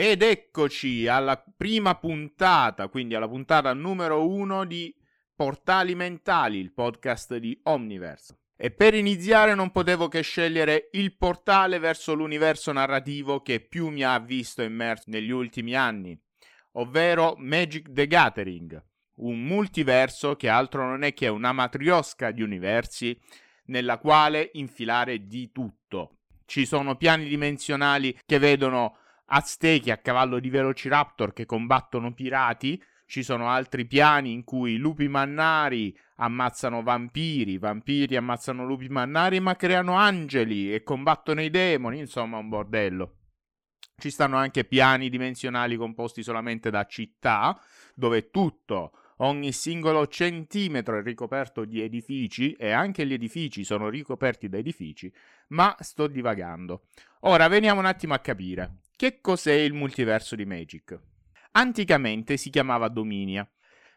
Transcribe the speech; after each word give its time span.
Ed 0.00 0.22
eccoci 0.22 1.08
alla 1.08 1.42
prima 1.56 1.96
puntata, 1.96 2.86
quindi 2.86 3.16
alla 3.16 3.26
puntata 3.26 3.72
numero 3.72 4.28
uno 4.28 4.64
di 4.64 4.94
Portali 5.34 5.96
Mentali, 5.96 6.58
il 6.58 6.72
podcast 6.72 7.36
di 7.38 7.58
Omniverse. 7.64 8.38
E 8.56 8.70
per 8.70 8.94
iniziare 8.94 9.56
non 9.56 9.72
potevo 9.72 10.06
che 10.06 10.20
scegliere 10.20 10.90
il 10.92 11.16
portale 11.16 11.80
verso 11.80 12.14
l'universo 12.14 12.70
narrativo 12.70 13.42
che 13.42 13.58
più 13.58 13.88
mi 13.88 14.04
ha 14.04 14.16
visto 14.20 14.62
immerso 14.62 15.10
negli 15.10 15.30
ultimi 15.30 15.74
anni, 15.74 16.16
ovvero 16.74 17.34
Magic 17.36 17.90
the 17.90 18.06
Gathering, 18.06 18.80
un 19.14 19.42
multiverso 19.42 20.36
che 20.36 20.48
altro 20.48 20.86
non 20.86 21.02
è 21.02 21.12
che 21.12 21.26
una 21.26 21.50
matriosca 21.50 22.30
di 22.30 22.42
universi 22.42 23.20
nella 23.64 23.98
quale 23.98 24.50
infilare 24.52 25.26
di 25.26 25.50
tutto. 25.50 26.18
Ci 26.46 26.66
sono 26.66 26.94
piani 26.94 27.26
dimensionali 27.26 28.16
che 28.24 28.38
vedono 28.38 28.98
Aztechi 29.30 29.90
a 29.90 29.98
cavallo 29.98 30.38
di 30.40 30.48
Velociraptor 30.48 31.32
che 31.32 31.44
combattono 31.44 32.14
pirati. 32.14 32.82
Ci 33.06 33.22
sono 33.22 33.48
altri 33.48 33.86
piani 33.86 34.32
in 34.32 34.44
cui 34.44 34.76
lupi 34.76 35.08
mannari 35.08 35.96
ammazzano 36.16 36.82
vampiri, 36.82 37.58
vampiri 37.58 38.16
ammazzano 38.16 38.64
lupi 38.64 38.88
mannari 38.88 39.40
ma 39.40 39.56
creano 39.56 39.94
angeli 39.94 40.72
e 40.74 40.82
combattono 40.82 41.42
i 41.42 41.50
demoni, 41.50 41.98
insomma 41.98 42.38
un 42.38 42.48
bordello. 42.48 43.16
Ci 43.96 44.10
stanno 44.10 44.36
anche 44.36 44.64
piani 44.64 45.08
dimensionali 45.08 45.76
composti 45.76 46.22
solamente 46.22 46.70
da 46.70 46.84
città, 46.84 47.58
dove 47.94 48.30
tutto, 48.30 48.92
ogni 49.18 49.52
singolo 49.52 50.06
centimetro 50.06 50.98
è 50.98 51.02
ricoperto 51.02 51.64
di 51.64 51.80
edifici 51.82 52.52
e 52.52 52.70
anche 52.70 53.06
gli 53.06 53.12
edifici 53.12 53.64
sono 53.64 53.88
ricoperti 53.88 54.48
da 54.48 54.58
edifici, 54.58 55.12
ma 55.48 55.74
sto 55.80 56.06
divagando. 56.06 56.84
Ora 57.20 57.48
veniamo 57.48 57.80
un 57.80 57.86
attimo 57.86 58.14
a 58.14 58.18
capire. 58.18 58.82
Che 58.98 59.20
cos'è 59.20 59.52
il 59.52 59.74
multiverso 59.74 60.34
di 60.34 60.44
Magic? 60.44 60.98
Anticamente 61.52 62.36
si 62.36 62.50
chiamava 62.50 62.88
Dominia, 62.88 63.48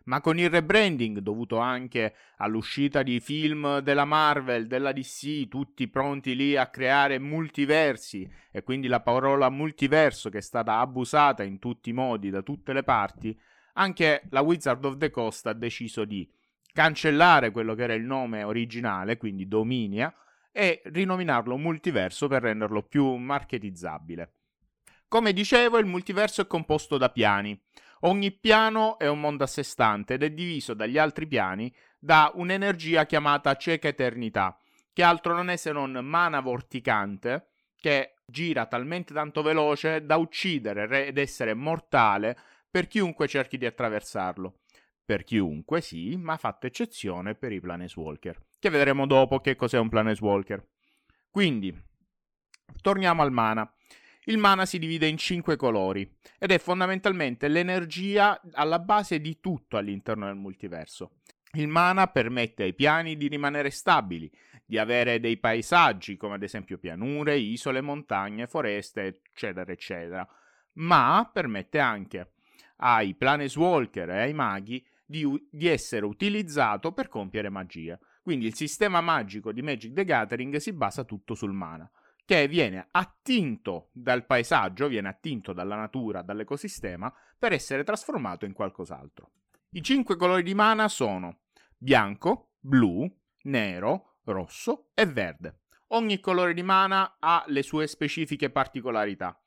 ma 0.04 0.22
con 0.22 0.38
il 0.38 0.48
rebranding 0.48 1.18
dovuto 1.18 1.58
anche 1.58 2.14
all'uscita 2.38 3.02
di 3.02 3.20
film 3.20 3.80
della 3.80 4.06
Marvel, 4.06 4.68
della 4.68 4.92
DC, 4.92 5.48
tutti 5.48 5.88
pronti 5.88 6.36
lì 6.36 6.56
a 6.56 6.68
creare 6.68 7.18
multiversi 7.18 8.32
e 8.52 8.62
quindi 8.62 8.88
la 8.88 9.00
parola 9.00 9.50
multiverso 9.50 10.30
che 10.30 10.38
è 10.38 10.42
stata 10.42 10.78
abusata 10.78 11.42
in 11.42 11.58
tutti 11.58 11.90
i 11.90 11.94
modi 11.94 12.30
da 12.30 12.44
tutte 12.44 12.72
le 12.72 12.84
parti, 12.84 13.36
anche 13.74 14.22
la 14.30 14.42
Wizard 14.42 14.86
of 14.86 14.98
the 14.98 15.10
Coast 15.10 15.48
ha 15.48 15.54
deciso 15.54 16.06
di 16.06 16.32
cancellare 16.72 17.50
quello 17.50 17.74
che 17.74 17.82
era 17.82 17.96
il 17.96 18.04
nome 18.04 18.44
originale, 18.44 19.18
quindi 19.18 19.48
Dominia, 19.48 20.14
e 20.52 20.84
rinominarlo 20.86 21.58
multiverso 21.58 22.28
per 22.28 22.44
renderlo 22.44 22.84
più 22.84 23.16
marketizzabile. 23.16 24.36
Come 25.12 25.34
dicevo, 25.34 25.78
il 25.78 25.86
multiverso 25.86 26.40
è 26.40 26.48
composto 26.48 26.98
da 26.98 27.10
piani. 27.10 27.62
Ogni 28.04 28.32
piano 28.32 28.98
è 28.98 29.08
un 29.08 29.20
mondo 29.20 29.44
a 29.44 29.48
sé 29.48 29.62
stante 29.62 30.14
ed 30.14 30.24
è 30.24 30.32
diviso 30.32 30.74
dagli 30.74 30.98
altri 30.98 31.28
piani 31.28 31.70
da 32.00 32.32
un'energia 32.34 33.06
chiamata 33.06 33.58
cieca 33.58 33.90
eternità, 33.90 34.58
che 34.94 35.04
altro 35.04 35.34
non 35.34 35.50
è 35.50 35.58
se 35.58 35.74
non 35.74 36.00
mana 36.02 36.40
vorticante 36.40 37.50
che 37.76 38.20
gira 38.26 38.68
talmente 38.68 39.14
tanto 39.14 39.42
veloce 39.42 40.06
da 40.06 40.16
uccidere 40.16 41.08
ed 41.08 41.18
essere 41.18 41.56
mortale 41.56 42.38
per 42.72 42.88
chiunque 42.88 43.28
cerchi 43.28 43.58
di 43.58 43.66
attraversarlo. 43.66 44.60
Per 45.04 45.26
chiunque 45.26 45.82
sì, 45.82 46.16
ma 46.16 46.38
fatta 46.38 46.68
eccezione 46.68 47.36
per 47.36 47.52
i 47.52 47.60
Planeswalker, 47.60 48.46
che 48.58 48.70
vedremo 48.70 49.06
dopo 49.06 49.42
che 49.42 49.58
cos'è 49.58 49.78
un 49.78 49.90
Planeswalker. 49.90 50.66
Quindi, 51.30 51.78
torniamo 52.82 53.22
al 53.24 53.34
mana. 53.34 53.70
Il 54.26 54.38
mana 54.38 54.68
si 54.68 54.78
divide 54.78 55.08
in 55.08 55.18
cinque 55.18 55.56
colori 55.56 56.08
ed 56.38 56.52
è 56.52 56.60
fondamentalmente 56.60 57.48
l'energia 57.48 58.40
alla 58.54 58.78
base 58.78 59.20
di 59.20 59.40
tutto 59.40 59.78
all'interno 59.78 60.28
del 60.28 60.36
multiverso. 60.36 61.22
Il 61.54 61.68
mana 61.68 62.06
permette 62.06 62.64
ai 62.64 62.76
piani 62.76 63.18
di 63.18 63.28
rimanere 63.28 63.72
stabili, 63.72 64.32
di 64.64 64.78
avere 64.78 65.20
dei 65.20 65.38
paesaggi 65.38 66.18
come 66.18 66.36
ad 66.36 66.44
esempio 66.44 66.78
pianure, 66.78 67.36
isole, 67.36 67.82
montagne, 67.82 68.46
foreste, 68.46 69.22
eccetera, 69.32 69.72
eccetera, 69.72 70.28
ma 70.74 71.28
permette 71.34 71.80
anche 71.80 72.34
ai 72.78 73.16
planeswalker 73.16 74.12
e 74.12 74.20
ai 74.20 74.34
maghi 74.34 74.86
di, 75.04 75.28
di 75.50 75.68
essere 75.68 76.06
utilizzato 76.06 76.92
per 76.92 77.10
compiere 77.10 77.50
magia. 77.50 78.00
Quindi 78.22 78.46
il 78.46 78.54
sistema 78.54 79.02
magico 79.02 79.52
di 79.52 79.64
Magic 79.64 79.94
the 79.94 80.06
Gathering 80.06 80.58
si 80.58 80.74
basa 80.74 81.04
tutto 81.04 81.34
sul 81.34 81.54
mana 81.54 81.90
che 82.32 82.48
viene 82.48 82.88
attinto 82.92 83.90
dal 83.92 84.26
paesaggio, 84.26 84.88
viene 84.88 85.10
attinto 85.10 85.52
dalla 85.52 85.76
natura, 85.76 86.22
dall'ecosistema, 86.22 87.14
per 87.38 87.52
essere 87.52 87.84
trasformato 87.84 88.46
in 88.46 88.54
qualcos'altro. 88.54 89.32
I 89.72 89.84
cinque 89.84 90.16
colori 90.16 90.42
di 90.42 90.54
mana 90.54 90.88
sono 90.88 91.40
bianco, 91.78 92.52
blu, 92.58 93.06
nero, 93.44 94.20
rosso 94.24 94.92
e 94.94 95.06
verde. 95.08 95.64
Ogni 95.88 96.22
colore 96.22 96.54
di 96.54 96.64
mana 96.64 97.18
ha 97.20 97.44
le 97.48 97.64
sue 97.64 97.86
specifiche 97.86 98.50
particolarità, 98.50 99.38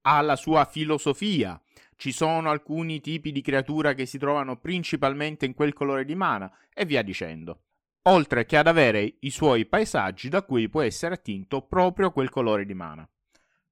ha 0.00 0.20
la 0.22 0.36
sua 0.36 0.64
filosofia. 0.64 1.60
Ci 1.94 2.10
sono 2.10 2.48
alcuni 2.48 3.02
tipi 3.02 3.32
di 3.32 3.42
creatura 3.42 3.92
che 3.92 4.06
si 4.06 4.16
trovano 4.16 4.58
principalmente 4.58 5.44
in 5.44 5.52
quel 5.52 5.74
colore 5.74 6.06
di 6.06 6.14
mana 6.14 6.50
e 6.72 6.86
via 6.86 7.02
dicendo 7.02 7.64
oltre 8.02 8.46
che 8.46 8.56
ad 8.56 8.66
avere 8.66 9.16
i 9.20 9.30
suoi 9.30 9.66
paesaggi 9.66 10.28
da 10.28 10.42
cui 10.42 10.68
può 10.68 10.82
essere 10.82 11.14
attinto 11.14 11.62
proprio 11.62 12.12
quel 12.12 12.30
colore 12.30 12.64
di 12.64 12.74
mana. 12.74 13.08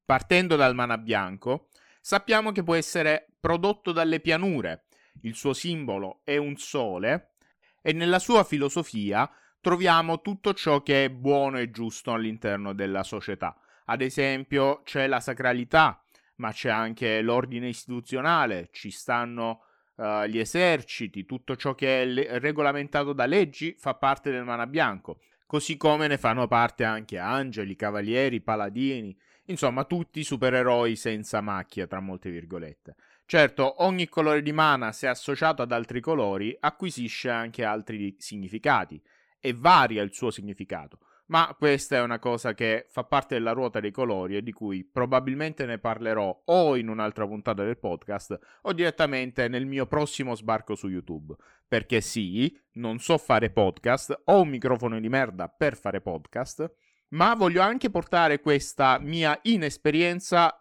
Partendo 0.05 0.57
dal 0.57 0.75
mana 0.75 0.99
bianco, 0.99 1.69
sappiamo 2.01 2.53
che 2.53 2.63
può 2.63 2.75
essere 2.75 3.29
prodotto 3.41 3.93
dalle 3.93 4.21
pianure, 4.21 4.87
il 5.23 5.35
suo 5.35 5.53
simbolo 5.53 6.21
è 6.25 6.37
un 6.37 6.57
sole 6.57 7.35
e 7.83 7.93
nella 7.93 8.19
sua 8.19 8.45
filosofia 8.45 9.31
troviamo 9.61 10.21
tutto 10.21 10.55
ciò 10.55 10.83
che 10.83 11.05
è 11.07 11.11
buono 11.11 11.59
e 11.59 11.71
giusto 11.71 12.13
all'interno 12.13 12.73
della 12.73 13.03
società. 13.03 13.57
Ad 13.87 14.03
esempio 14.03 14.83
c'è 14.83 15.07
la 15.07 15.21
sacralità, 15.21 16.03
ma 16.37 16.53
c'è 16.53 16.71
anche 16.71 17.21
l'ordine 17.21 17.69
istituzionale, 17.69 18.69
ci 18.71 18.91
stanno 18.91 19.65
uh, 19.99 20.25
gli 20.25 20.39
eserciti, 20.39 21.27
tutto 21.27 21.57
ciò 21.57 21.75
che 21.75 22.03
è 22.03 22.05
le- 22.05 22.39
regolamentato 22.39 23.13
da 23.13 23.27
leggi 23.27 23.75
fa 23.79 23.95
parte 23.95 24.31
del 24.31 24.45
mana 24.45 24.67
bianco, 24.67 25.21
così 25.47 25.77
come 25.77 26.07
ne 26.07 26.19
fanno 26.19 26.47
parte 26.47 26.85
anche 26.85 27.19
angeli, 27.19 27.77
cavalieri, 27.77 28.41
paladini, 28.41 29.17
insomma 29.47 29.85
tutti 29.85 30.23
supereroi 30.25 30.97
senza 30.97 31.41
macchia, 31.41 31.87
tra 31.87 32.01
molte 32.01 32.31
virgolette. 32.31 32.97
Certo, 33.27 33.83
ogni 33.83 34.09
colore 34.09 34.43
di 34.43 34.53
mana, 34.53 34.93
se 34.93 35.07
associato 35.07 35.61
ad 35.61 35.73
altri 35.73 36.01
colori, 36.01 36.57
acquisisce 36.59 37.29
anche 37.29 37.63
altri 37.63 38.17
significati 38.19 39.01
e 39.39 39.53
varia 39.53 40.03
il 40.03 40.15
suo 40.15 40.31
significato 40.31 40.99
ma 41.29 41.55
questa 41.59 41.97
è 41.97 42.01
una 42.01 42.19
cosa 42.19 42.55
che 42.55 42.87
fa 42.89 43.05
parte 43.05 43.35
della 43.35 43.53
ruota 43.53 43.81
dei 43.81 43.91
colori 43.91 44.37
e 44.37 44.43
di 44.43 44.53
cui 44.53 44.85
probabilmente 44.85 45.67
ne 45.67 45.79
parlerò 45.79 46.43
o 46.45 46.77
in 46.77 46.89
un'altra 46.89 47.27
puntata 47.27 47.65
del 47.65 47.79
podcast 47.79 48.39
o 48.63 48.73
direttamente 48.73 49.49
nel 49.49 49.67
mio 49.67 49.87
prossimo 49.87 50.35
sbarco 50.35 50.75
su 50.75 50.89
YouTube. 50.89 51.35
Perché 51.67 52.01
sì, 52.01 52.57
non 52.75 52.99
so 52.99 53.19
fare 53.19 53.51
podcast, 53.51 54.23
ho 54.25 54.41
un 54.41 54.49
microfono 54.49 54.99
di 54.99 55.09
merda 55.09 55.49
per 55.49 55.77
fare 55.77 56.01
podcast, 56.01 56.71
ma 57.09 57.35
voglio 57.35 57.61
anche 57.61 57.91
portare 57.91 58.41
questa 58.41 58.99
mia 58.99 59.39
inesperienza 59.43 60.57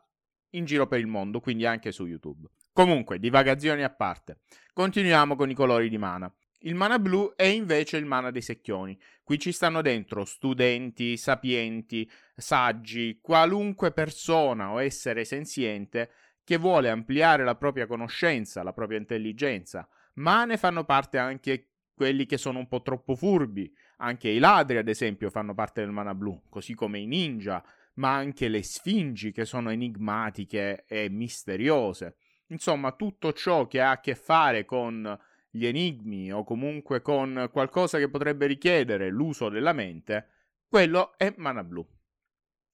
in 0.52 0.66
giro 0.66 0.88
per 0.88 1.00
il 1.00 1.08
mondo, 1.08 1.40
quindi 1.40 1.66
anche 1.66 1.92
su 1.92 2.06
YouTube. 2.06 2.48
Comunque, 2.74 3.20
divagazioni 3.20 3.84
a 3.84 3.90
parte. 3.90 4.40
Continuiamo 4.74 5.36
con 5.36 5.50
i 5.50 5.54
colori 5.54 5.90
di 5.90 5.98
mana. 5.98 6.32
Il 6.68 6.76
mana 6.76 7.00
blu 7.00 7.34
è 7.38 7.46
invece 7.46 7.96
il 7.96 8.04
mana 8.04 8.30
dei 8.30 8.42
secchioni. 8.42 9.00
Qui 9.24 9.40
ci 9.40 9.54
stanno 9.54 9.82
dentro 9.82 10.26
studenti, 10.26 11.16
sapienti, 11.16 12.10
saggi, 12.36 13.20
qualunque 13.22 13.94
persona 13.94 14.72
o 14.72 14.82
essere 14.82 15.24
senziente 15.24 16.12
che 16.44 16.58
vuole 16.58 16.90
ampliare 16.90 17.46
la 17.46 17.56
propria 17.56 17.88
conoscenza, 17.88 18.64
la 18.64 18.74
propria 18.74 18.98
intelligenza, 18.98 19.88
ma 20.16 20.44
ne 20.44 20.58
fanno 20.58 20.84
parte 20.84 21.18
anche 21.18 21.70
quelli 21.94 22.26
che 22.26 22.38
sono 22.38 22.60
un 22.60 22.68
po' 22.68 22.82
troppo 22.82 23.16
furbi. 23.16 23.74
Anche 24.00 24.28
i 24.28 24.38
ladri, 24.38 24.76
ad 24.76 24.90
esempio, 24.90 25.30
fanno 25.30 25.54
parte 25.54 25.80
del 25.80 25.92
mana 25.92 26.14
blu, 26.14 26.44
così 26.50 26.74
come 26.74 27.00
i 27.00 27.06
ninja, 27.06 27.64
ma 27.94 28.14
anche 28.14 28.50
le 28.50 28.62
sfingi 28.62 29.32
che 29.32 29.46
sono 29.46 29.70
enigmatiche 29.70 30.84
e 30.86 31.08
misteriose. 31.10 32.18
Insomma, 32.48 32.92
tutto 32.92 33.32
ciò 33.32 33.68
che 33.68 33.80
ha 33.80 33.92
a 33.92 34.00
che 34.02 34.16
fare 34.16 34.66
con 34.66 35.18
gli 35.50 35.66
enigmi 35.66 36.32
o 36.32 36.44
comunque 36.44 37.02
con 37.02 37.50
qualcosa 37.52 37.98
che 37.98 38.10
potrebbe 38.10 38.46
richiedere 38.46 39.10
l'uso 39.10 39.50
della 39.50 39.74
mente, 39.74 40.28
quello 40.68 41.18
è 41.18 41.34
mana 41.38 41.64
blu. 41.64 41.86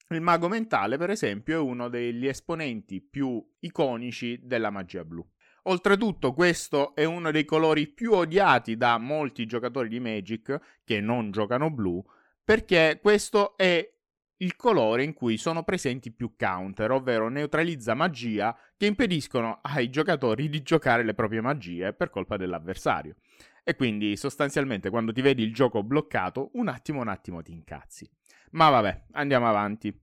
Il 0.10 0.22
mago 0.22 0.48
mentale, 0.48 0.98
per 0.98 1.10
esempio, 1.10 1.56
è 1.56 1.60
uno 1.60 1.88
degli 1.90 2.28
esponenti 2.28 3.02
più 3.02 3.44
iconici 3.60 4.40
della 4.44 4.70
magia 4.70 5.04
blu. 5.04 5.26
Oltretutto, 5.64 6.34
questo 6.34 6.94
è 6.94 7.06
uno 7.06 7.32
dei 7.32 7.46
colori 7.46 7.88
più 7.88 8.12
odiati 8.12 8.76
da 8.76 8.98
molti 8.98 9.46
giocatori 9.46 9.88
di 9.88 10.00
Magic 10.00 10.82
che 10.84 11.00
non 11.00 11.32
giocano 11.32 11.72
blu, 11.72 12.04
perché 12.44 13.00
questo 13.02 13.56
è 13.56 13.90
il 14.38 14.56
colore 14.56 15.04
in 15.04 15.14
cui 15.14 15.38
sono 15.38 15.64
presenti 15.64 16.12
più 16.12 16.36
counter, 16.38 16.92
ovvero 16.92 17.30
neutralizza 17.30 17.94
magia 17.94 18.58
che 18.76 18.86
impediscono 18.86 19.60
ai 19.62 19.90
giocatori 19.90 20.50
di 20.50 20.62
giocare 20.62 21.04
le 21.04 21.14
proprie 21.14 21.42
magie 21.42 21.94
per 21.94 22.10
colpa 22.10 22.38
dell'avversario. 22.38 23.16
E 23.64 23.76
quindi 23.76 24.18
sostanzialmente 24.18 24.90
quando 24.90 25.14
ti 25.14 25.22
vedi 25.22 25.44
il 25.44 25.54
gioco 25.54 25.84
bloccato, 25.84 26.50
un 26.54 26.68
attimo 26.68 27.00
un 27.00 27.08
attimo 27.08 27.42
ti 27.42 27.52
incazzi. 27.52 28.10
Ma 28.52 28.70
vabbè, 28.70 29.06
andiamo 29.12 29.48
avanti. 29.48 29.98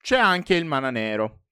C'è 0.00 0.18
anche 0.18 0.54
il 0.54 0.64
mana 0.64 0.90
nero. 0.90 1.44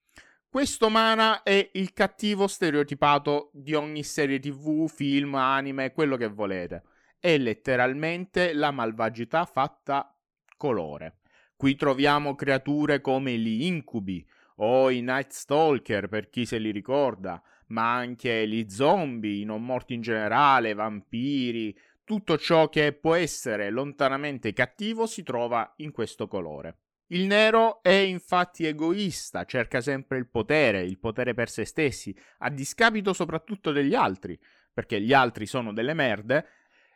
Questo 0.49 0.89
mana 0.89 1.43
è 1.43 1.71
il 1.75 1.93
cattivo 1.93 2.47
stereotipato 2.47 3.51
di 3.53 3.75
ogni 3.75 4.03
serie 4.03 4.39
tv, 4.39 4.89
film, 4.89 5.35
anime, 5.35 5.93
quello 5.93 6.17
che 6.17 6.29
volete. 6.29 6.83
È 7.19 7.37
letteralmente 7.37 8.53
la 8.53 8.71
malvagità 8.71 9.45
fatta 9.45 10.15
colore. 10.57 11.19
Qui 11.57 11.75
troviamo 11.75 12.35
creature 12.35 13.01
come 13.01 13.39
gli 13.39 13.65
incubi 13.65 14.23
o 14.57 14.91
i 14.91 15.01
Night 15.01 15.31
Stalker 15.31 16.07
per 16.07 16.29
chi 16.29 16.45
se 16.45 16.59
li 16.59 16.71
ricorda, 16.71 17.43
ma 17.69 17.95
anche 17.95 18.47
gli 18.47 18.69
zombie, 18.69 19.41
i 19.41 19.45
non 19.45 19.65
morti 19.65 19.95
in 19.95 20.03
generale, 20.03 20.75
vampiri, 20.75 21.75
tutto 22.05 22.37
ciò 22.37 22.69
che 22.69 22.93
può 22.93 23.15
essere 23.15 23.71
lontanamente 23.71 24.53
cattivo 24.53 25.07
si 25.07 25.23
trova 25.23 25.73
in 25.77 25.93
questo 25.93 26.29
colore. 26.29 26.81
Il 27.09 27.27
nero 27.27 27.83
è 27.83 27.91
infatti 27.91 28.67
egoista, 28.67 29.45
cerca 29.45 29.81
sempre 29.81 30.19
il 30.19 30.29
potere, 30.29 30.83
il 30.83 30.99
potere 30.99 31.33
per 31.33 31.49
se 31.49 31.65
stessi, 31.65 32.15
a 32.39 32.51
discapito 32.51 33.13
soprattutto 33.15 33.73
degli 33.73 33.95
altri, 33.95 34.39
perché 34.73 35.01
gli 35.01 35.15
altri 35.15 35.47
sono 35.47 35.73
delle 35.73 35.95
merde, 35.95 36.47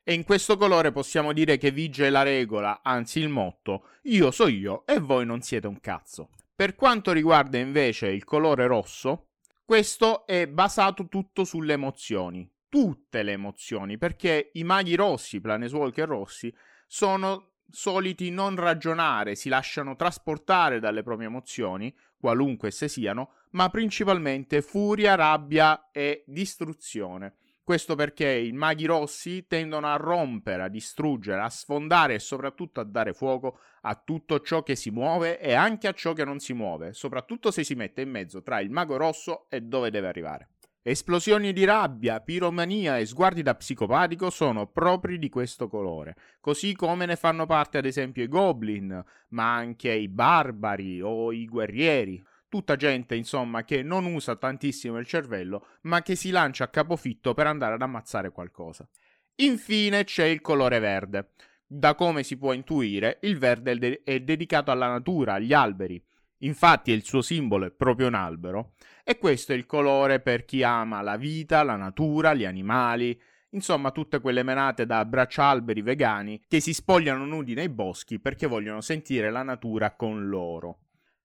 e 0.02 0.14
in 0.14 0.24
questo 0.24 0.56
colore 0.56 0.92
possiamo 0.92 1.32
dire 1.32 1.56
che 1.56 1.70
vige 1.70 2.10
la 2.10 2.22
regola, 2.22 2.80
anzi 2.82 3.20
il 3.20 3.28
motto, 3.28 3.86
io 4.04 4.30
so 4.30 4.46
io 4.46 4.84
e 4.86 4.98
voi 4.98 5.26
non 5.26 5.42
siete 5.42 5.66
un 5.66 5.80
cazzo. 5.80 6.30
Per 6.54 6.74
quanto 6.74 7.12
riguarda 7.12 7.58
invece 7.58 8.08
il 8.08 8.24
colore 8.24 8.66
rosso, 8.66 9.28
questo 9.64 10.26
è 10.26 10.46
basato 10.46 11.08
tutto 11.08 11.44
sulle 11.44 11.74
emozioni, 11.74 12.50
tutte 12.68 13.22
le 13.22 13.32
emozioni, 13.32 13.98
perché 13.98 14.50
i 14.54 14.64
maghi 14.64 14.94
rossi, 14.94 15.40
Planeswalker 15.40 16.08
rossi, 16.08 16.52
sono 16.86 17.52
soliti 17.70 18.30
non 18.30 18.56
ragionare, 18.56 19.36
si 19.36 19.48
lasciano 19.48 19.96
trasportare 19.96 20.80
dalle 20.80 21.02
proprie 21.02 21.28
emozioni, 21.28 21.94
qualunque 22.18 22.68
esse 22.68 22.88
siano, 22.88 23.32
ma 23.50 23.68
principalmente 23.70 24.60
furia, 24.60 25.14
rabbia 25.14 25.90
e 25.92 26.24
distruzione. 26.26 27.36
Questo 27.62 27.94
perché 27.94 28.28
i 28.28 28.52
maghi 28.52 28.86
rossi 28.86 29.46
tendono 29.46 29.86
a 29.86 29.96
rompere, 29.96 30.62
a 30.62 30.68
distruggere, 30.68 31.40
a 31.40 31.48
sfondare 31.48 32.14
e 32.14 32.18
soprattutto 32.18 32.80
a 32.80 32.84
dare 32.84 33.12
fuoco 33.12 33.60
a 33.82 33.94
tutto 33.94 34.40
ciò 34.40 34.62
che 34.62 34.74
si 34.74 34.90
muove 34.90 35.38
e 35.38 35.52
anche 35.52 35.86
a 35.86 35.92
ciò 35.92 36.12
che 36.12 36.24
non 36.24 36.40
si 36.40 36.52
muove, 36.52 36.92
soprattutto 36.92 37.50
se 37.50 37.62
si 37.62 37.74
mette 37.74 38.00
in 38.00 38.10
mezzo 38.10 38.42
tra 38.42 38.60
il 38.60 38.70
mago 38.70 38.96
rosso 38.96 39.46
e 39.48 39.60
dove 39.60 39.90
deve 39.90 40.08
arrivare. 40.08 40.48
Esplosioni 40.82 41.52
di 41.52 41.64
rabbia, 41.64 42.20
piromania 42.20 42.96
e 42.96 43.04
sguardi 43.04 43.42
da 43.42 43.54
psicopatico 43.54 44.30
sono 44.30 44.66
propri 44.66 45.18
di 45.18 45.28
questo 45.28 45.68
colore, 45.68 46.16
così 46.40 46.74
come 46.74 47.04
ne 47.04 47.16
fanno 47.16 47.44
parte 47.44 47.76
ad 47.76 47.84
esempio 47.84 48.22
i 48.22 48.28
goblin, 48.28 49.04
ma 49.28 49.54
anche 49.54 49.92
i 49.92 50.08
barbari 50.08 51.02
o 51.02 51.32
i 51.32 51.44
guerrieri. 51.44 52.24
Tutta 52.50 52.74
gente, 52.74 53.14
insomma, 53.14 53.62
che 53.62 53.84
non 53.84 54.04
usa 54.06 54.34
tantissimo 54.34 54.98
il 54.98 55.06
cervello, 55.06 55.68
ma 55.82 56.02
che 56.02 56.16
si 56.16 56.30
lancia 56.30 56.64
a 56.64 56.68
capofitto 56.68 57.32
per 57.32 57.46
andare 57.46 57.74
ad 57.74 57.82
ammazzare 57.82 58.32
qualcosa. 58.32 58.88
Infine 59.36 60.02
c'è 60.02 60.24
il 60.24 60.40
colore 60.40 60.80
verde. 60.80 61.30
Da 61.64 61.94
come 61.94 62.24
si 62.24 62.36
può 62.36 62.52
intuire, 62.52 63.20
il 63.22 63.38
verde 63.38 64.02
è 64.02 64.18
dedicato 64.18 64.72
alla 64.72 64.88
natura, 64.88 65.34
agli 65.34 65.52
alberi. 65.52 66.04
Infatti 66.38 66.90
il 66.90 67.04
suo 67.04 67.22
simbolo 67.22 67.66
è 67.66 67.70
proprio 67.70 68.08
un 68.08 68.14
albero 68.14 68.72
e 69.04 69.16
questo 69.16 69.52
è 69.52 69.54
il 69.54 69.66
colore 69.66 70.18
per 70.18 70.44
chi 70.44 70.64
ama 70.64 71.02
la 71.02 71.16
vita, 71.16 71.62
la 71.62 71.76
natura, 71.76 72.34
gli 72.34 72.44
animali, 72.44 73.16
insomma 73.50 73.92
tutte 73.92 74.20
quelle 74.20 74.42
menate 74.42 74.86
da 74.86 75.04
braccialberi 75.04 75.82
vegani 75.82 76.42
che 76.48 76.58
si 76.58 76.74
spogliano 76.74 77.24
nudi 77.26 77.54
nei 77.54 77.68
boschi 77.68 78.18
perché 78.18 78.48
vogliono 78.48 78.80
sentire 78.80 79.30
la 79.30 79.44
natura 79.44 79.94
con 79.94 80.28
loro. 80.28 80.78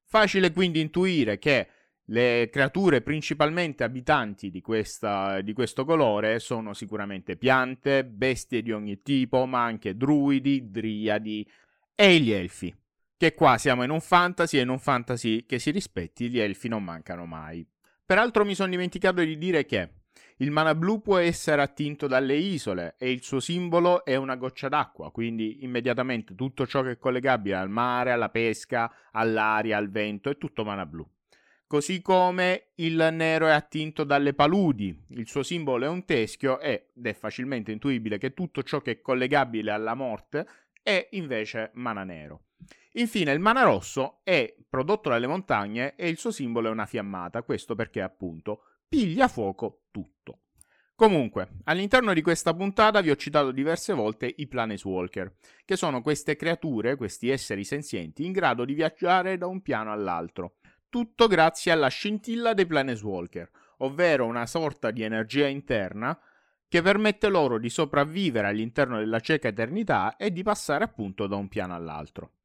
Facile 0.06 0.52
quindi 0.52 0.80
intuire 0.80 1.38
che 1.40 1.68
le 2.10 2.50
creature 2.52 3.02
principalmente 3.02 3.84
abitanti 3.84 4.52
di, 4.52 4.62
questa, 4.62 5.42
di, 5.42 5.54
questo 5.54 5.86
colore 5.86 6.40
sono 6.40 6.74
sicuramente 6.74 7.36
piante, 7.36 8.06
bestie 8.06 8.62
di 8.62 8.72
ogni 8.72 9.02
tipo, 9.02 9.46
ma 9.46 9.64
anche 9.64 9.98
druidi, 9.98 10.70
driadi 10.70 11.48
e 11.96 12.20
gli 12.20 12.32
elfi. 12.32 12.74
Che 13.18 13.34
qua 13.34 13.58
siamo 13.58 13.84
in 13.84 13.90
un 13.90 14.02
fantasy 14.02 14.58
e 14.58 14.62
in 14.62 14.70
un 14.70 14.80
fantasy 14.80 15.46
che 15.46 15.58
si 15.58 15.72
rispetti 15.72 16.30
gli 16.30 16.40
elfi 16.40 16.68
non 16.68 16.84
mancano 16.84 17.26
mai. 17.26 17.66
Peraltro 18.06 18.46
mi 18.46 18.54
sono 18.54 18.70
dimenticato 18.70 19.24
di 19.24 19.38
dire 19.38 19.66
che 19.66 19.90
il 20.40 20.52
mana 20.52 20.76
blu 20.76 21.02
può 21.02 21.18
essere 21.18 21.62
attinto 21.62 22.08
dalle 22.08 22.36
isole 22.36 22.96
e 22.98 23.10
il 23.10 23.24
suo 23.24 23.40
simbolo 23.40 24.04
è 24.04 24.16
una 24.16 24.36
goccia 24.36 24.68
d'acqua, 24.68 25.10
quindi 25.12 25.64
immediatamente 25.64 26.36
tutto 26.36 26.68
ciò 26.68 26.82
che 26.82 26.92
è 26.92 26.98
collegabile 26.98 27.56
al 27.56 27.70
mare, 27.70 28.12
alla 28.12 28.30
pesca, 28.30 28.92
all'aria, 29.12 29.78
al 29.78 29.90
vento 29.90 30.30
è 30.30 30.38
tutto 30.38 30.66
mana 30.66 30.86
blu. 30.86 31.08
Così 31.68 32.02
come 32.02 32.72
il 32.76 33.10
nero 33.14 33.48
è 33.48 33.52
attinto 33.52 34.04
dalle 34.04 34.34
paludi, 34.34 35.06
il 35.12 35.28
suo 35.28 35.42
simbolo 35.42 35.86
è 35.86 35.88
un 35.88 36.04
teschio 36.04 36.60
ed 36.60 36.84
è 37.02 37.14
facilmente 37.14 37.72
intuibile 37.72 38.18
che 38.18 38.34
tutto 38.34 38.62
ciò 38.62 38.82
che 38.82 38.92
è 38.92 39.02
collegabile 39.02 39.72
alla 39.72 39.94
morte 39.94 40.46
è 40.84 41.08
invece 41.12 41.72
mana 41.76 42.04
nero. 42.04 42.42
Infine 42.94 43.32
il 43.32 43.40
mana 43.40 43.64
rosso 43.64 44.20
è 44.24 44.54
prodotto 44.70 45.10
dalle 45.10 45.28
montagne 45.28 45.96
e 45.96 46.10
il 46.10 46.18
suo 46.18 46.32
simbolo 46.32 46.68
è 46.68 46.72
una 46.72 46.86
fiammata, 46.86 47.42
questo 47.44 47.74
perché 47.74 48.02
appunto 48.02 48.64
piglia 48.88 49.28
fuoco 49.28 49.86
tutto. 49.92 50.25
Comunque, 50.96 51.50
all'interno 51.66 52.14
di 52.14 52.22
questa 52.22 52.54
puntata 52.54 53.02
vi 53.02 53.10
ho 53.10 53.18
citato 53.18 53.52
diverse 53.52 53.92
volte 53.92 54.34
i 54.38 54.48
Planeswalker, 54.48 55.36
che 55.66 55.76
sono 55.76 56.02
queste 56.02 56.38
creature, 56.38 56.96
questi 56.96 57.30
esseri 57.30 57.66
senzienti, 57.66 58.26
in 58.26 58.32
grado 58.32 58.64
di 58.64 58.74
viaggiare 58.74 59.38
da 59.38 59.46
un 59.46 59.62
piano 59.62 59.92
all'altro. 59.92 60.56
Tutto 60.88 61.28
grazie 61.28 61.74
alla 61.74 61.90
scintilla 61.90 62.54
dei 62.54 62.66
Planeswalker, 62.66 63.52
ovvero 63.80 64.26
una 64.26 64.46
sorta 64.46 64.92
di 64.92 65.04
energia 65.04 65.48
interna 65.48 66.18
che 66.70 66.82
permette 66.82 67.28
loro 67.28 67.60
di 67.60 67.70
sopravvivere 67.70 68.48
all'interno 68.48 68.98
della 68.98 69.20
cieca 69.20 69.50
eternità 69.50 70.16
e 70.16 70.32
di 70.32 70.44
passare 70.44 70.86
appunto 70.86 71.28
da 71.28 71.36
un 71.36 71.50
piano 71.50 71.76
all'altro. 71.76 72.36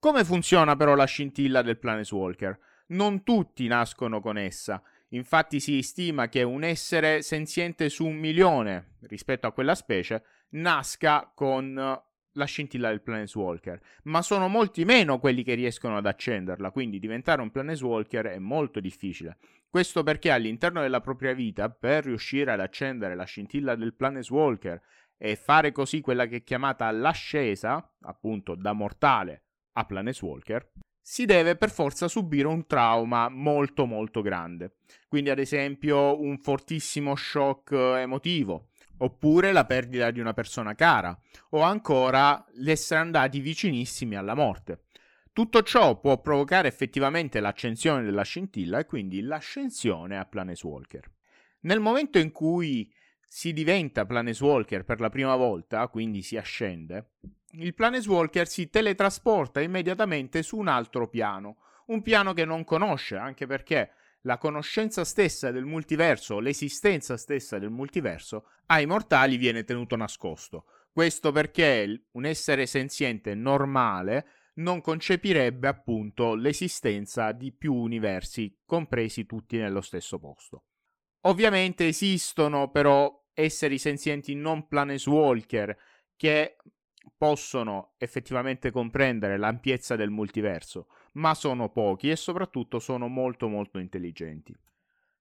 Come 0.00 0.24
funziona 0.24 0.74
però 0.74 0.96
la 0.96 1.04
scintilla 1.04 1.62
del 1.62 1.78
Planeswalker? 1.78 2.58
Non 2.88 3.22
tutti 3.22 3.66
nascono 3.68 4.20
con 4.20 4.38
essa. 4.38 4.82
Infatti 5.10 5.60
si 5.60 5.82
stima 5.82 6.28
che 6.28 6.42
un 6.42 6.64
essere 6.64 7.22
senziente 7.22 7.88
su 7.88 8.06
un 8.06 8.16
milione 8.16 8.96
rispetto 9.02 9.46
a 9.46 9.52
quella 9.52 9.74
specie 9.74 10.22
nasca 10.50 11.30
con 11.34 11.74
la 12.36 12.44
scintilla 12.44 12.88
del 12.88 13.02
Planeswalker, 13.02 13.80
ma 14.04 14.22
sono 14.22 14.48
molti 14.48 14.84
meno 14.84 15.18
quelli 15.18 15.42
che 15.42 15.54
riescono 15.54 15.96
ad 15.96 16.06
accenderla, 16.06 16.70
quindi 16.70 16.98
diventare 16.98 17.40
un 17.40 17.50
Planeswalker 17.50 18.26
è 18.26 18.38
molto 18.38 18.78
difficile. 18.78 19.38
Questo 19.68 20.02
perché 20.02 20.30
all'interno 20.30 20.80
della 20.82 21.00
propria 21.00 21.32
vita, 21.32 21.70
per 21.70 22.04
riuscire 22.04 22.52
ad 22.52 22.60
accendere 22.60 23.14
la 23.14 23.24
scintilla 23.24 23.74
del 23.74 23.94
Planeswalker 23.94 24.80
e 25.16 25.36
fare 25.36 25.72
così 25.72 26.00
quella 26.00 26.26
che 26.26 26.36
è 26.36 26.42
chiamata 26.42 26.90
l'ascesa, 26.90 27.94
appunto 28.02 28.54
da 28.54 28.72
mortale 28.72 29.44
a 29.72 29.84
Planeswalker, 29.84 30.72
si 31.08 31.24
deve 31.24 31.54
per 31.54 31.70
forza 31.70 32.08
subire 32.08 32.48
un 32.48 32.66
trauma 32.66 33.28
molto 33.28 33.86
molto 33.86 34.22
grande. 34.22 34.78
Quindi 35.06 35.30
ad 35.30 35.38
esempio 35.38 36.20
un 36.20 36.36
fortissimo 36.38 37.14
shock 37.14 37.70
emotivo, 37.70 38.70
oppure 38.98 39.52
la 39.52 39.64
perdita 39.64 40.10
di 40.10 40.18
una 40.18 40.32
persona 40.32 40.74
cara, 40.74 41.16
o 41.50 41.60
ancora 41.60 42.44
l'essere 42.54 43.02
andati 43.02 43.38
vicinissimi 43.38 44.16
alla 44.16 44.34
morte. 44.34 44.86
Tutto 45.32 45.62
ciò 45.62 46.00
può 46.00 46.20
provocare 46.20 46.66
effettivamente 46.66 47.38
l'accensione 47.38 48.02
della 48.02 48.24
scintilla 48.24 48.80
e 48.80 48.86
quindi 48.86 49.20
l'ascensione 49.20 50.18
a 50.18 50.24
Planeswalker. 50.24 51.08
Nel 51.60 51.78
momento 51.78 52.18
in 52.18 52.32
cui 52.32 52.92
si 53.24 53.52
diventa 53.52 54.06
Planeswalker 54.06 54.82
per 54.82 54.98
la 54.98 55.08
prima 55.08 55.36
volta, 55.36 55.86
quindi 55.86 56.22
si 56.22 56.36
ascende, 56.36 57.12
il 57.58 57.74
Planeswalker 57.74 58.46
si 58.48 58.68
teletrasporta 58.68 59.60
immediatamente 59.60 60.42
su 60.42 60.56
un 60.58 60.68
altro 60.68 61.08
piano, 61.08 61.58
un 61.86 62.02
piano 62.02 62.32
che 62.32 62.44
non 62.44 62.64
conosce, 62.64 63.16
anche 63.16 63.46
perché 63.46 63.92
la 64.22 64.38
conoscenza 64.38 65.04
stessa 65.04 65.50
del 65.50 65.64
multiverso, 65.64 66.40
l'esistenza 66.40 67.16
stessa 67.16 67.58
del 67.58 67.70
multiverso, 67.70 68.48
ai 68.66 68.86
mortali 68.86 69.36
viene 69.36 69.64
tenuto 69.64 69.96
nascosto. 69.96 70.66
Questo 70.92 71.30
perché 71.30 72.06
un 72.12 72.24
essere 72.24 72.66
senziente 72.66 73.34
normale 73.34 74.26
non 74.54 74.80
concepirebbe 74.80 75.68
appunto 75.68 76.34
l'esistenza 76.34 77.32
di 77.32 77.52
più 77.52 77.74
universi, 77.74 78.62
compresi 78.64 79.26
tutti 79.26 79.58
nello 79.58 79.82
stesso 79.82 80.18
posto. 80.18 80.64
Ovviamente 81.26 81.86
esistono 81.86 82.70
però 82.70 83.24
esseri 83.34 83.78
senzienti 83.78 84.34
non 84.34 84.66
planeswalker 84.66 85.76
che 86.16 86.56
possono 87.16 87.94
effettivamente 87.98 88.70
comprendere 88.70 89.38
l'ampiezza 89.38 89.96
del 89.96 90.10
multiverso, 90.10 90.88
ma 91.12 91.34
sono 91.34 91.70
pochi 91.70 92.10
e 92.10 92.16
soprattutto 92.16 92.78
sono 92.78 93.08
molto 93.08 93.48
molto 93.48 93.78
intelligenti. 93.78 94.54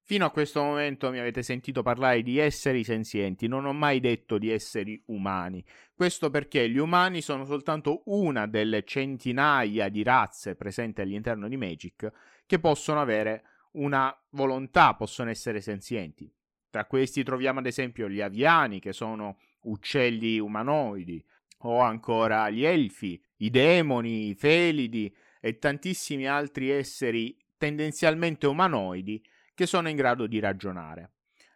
Fino 0.08 0.26
a 0.26 0.30
questo 0.30 0.62
momento 0.62 1.10
mi 1.10 1.18
avete 1.18 1.42
sentito 1.42 1.82
parlare 1.82 2.22
di 2.22 2.38
esseri 2.38 2.84
senzienti, 2.84 3.48
non 3.48 3.66
ho 3.66 3.74
mai 3.74 4.00
detto 4.00 4.38
di 4.38 4.52
esseri 4.52 5.02
umani. 5.08 5.66
Questo 5.96 6.30
perché 6.30 6.70
gli 6.70 6.78
umani 6.78 7.22
sono 7.22 7.44
soltanto 7.44 8.04
una 8.06 8.46
delle 8.46 8.84
centinaia 8.84 9.90
di 9.90 10.04
razze 10.04 10.56
presenti 10.56 11.02
all'interno 11.02 11.48
di 11.48 11.58
Magic 11.58 12.12
che 12.46 12.60
possono 12.60 13.02
avere 13.02 13.46
una 13.72 14.16
volontà, 14.30 14.94
possono 14.94 15.32
essere 15.32 15.60
senzienti. 15.60 16.32
Tra 16.70 16.86
questi 16.86 17.24
troviamo 17.24 17.58
ad 17.60 17.66
esempio 17.66 18.08
gli 18.08 18.22
aviani, 18.22 18.80
che 18.80 18.94
sono 18.94 19.40
uccelli 19.62 20.38
umanoidi, 20.38 21.24
o 21.66 21.80
ancora 21.80 22.50
gli 22.50 22.64
elfi, 22.64 23.22
i 23.38 23.50
demoni, 23.50 24.30
i 24.30 24.36
felidi 24.36 25.14
e 25.40 25.58
tantissimi 25.58 26.28
altri 26.28 26.70
esseri 26.70 27.38
tendenzialmente 27.58 28.48
umanoidi 28.48 29.24
che 29.54 29.66
sono 29.66 29.90
in 29.90 29.96
grado 29.96 30.28
di 30.28 30.40
ragionare. 30.40 31.12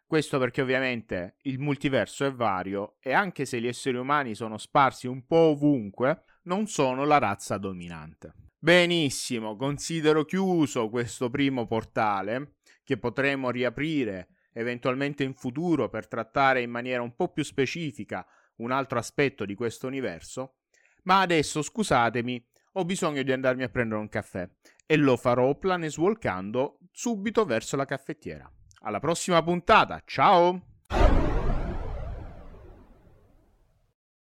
Questo 0.05 0.39
perché 0.39 0.61
ovviamente 0.61 1.35
il 1.43 1.59
multiverso 1.59 2.25
è 2.25 2.33
vario 2.33 2.95
e 2.99 3.13
anche 3.13 3.45
se 3.45 3.61
gli 3.61 3.67
esseri 3.67 3.97
umani 3.97 4.33
sono 4.33 4.57
sparsi 4.57 5.05
un 5.05 5.25
po' 5.25 5.51
ovunque, 5.51 6.23
non 6.43 6.65
sono 6.65 7.05
la 7.05 7.19
razza 7.19 7.57
dominante. 7.57 8.33
Benissimo, 8.57 9.55
considero 9.55 10.25
chiuso 10.25 10.89
questo 10.89 11.29
primo 11.29 11.67
portale 11.67 12.55
che 12.83 12.97
potremo 12.97 13.51
riaprire 13.51 14.29
eventualmente 14.53 15.23
in 15.23 15.35
futuro 15.35 15.89
per 15.89 16.07
trattare 16.07 16.61
in 16.61 16.71
maniera 16.71 17.03
un 17.03 17.15
po' 17.15 17.31
più 17.31 17.43
specifica 17.43 18.25
un 18.59 18.71
altro 18.71 18.97
aspetto 18.99 19.45
di 19.45 19.55
questo 19.55 19.87
universo, 19.87 20.55
ma 21.03 21.19
adesso 21.21 21.61
scusatemi, 21.61 22.45
ho 22.73 22.85
bisogno 22.85 23.23
di 23.23 23.31
andarmi 23.31 23.63
a 23.63 23.69
prendere 23.69 23.99
un 23.99 24.09
caffè 24.09 24.49
e 24.85 24.95
lo 24.95 25.17
farò 25.17 25.55
planeswalkando 25.55 26.79
subito 26.91 27.45
verso 27.45 27.75
la 27.75 27.85
caffettiera. 27.85 28.49
Alla 28.81 28.99
prossima 28.99 29.41
puntata, 29.43 30.01
ciao! 30.05 30.78